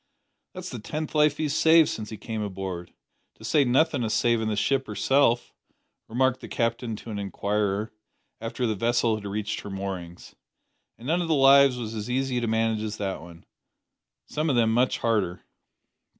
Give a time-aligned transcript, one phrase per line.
[0.55, 2.91] "That's the tenth life he's saved since he came aboard
[3.35, 5.53] to say nothin' o' savin' the ship herself,"
[6.07, 7.93] remarked the Captain to an inquirer,
[8.39, 10.33] after the vessel had reached her moorings.
[10.97, 13.45] "An' none o' the lives was as easy to manage as that one.
[14.25, 15.43] Some o' them much harder."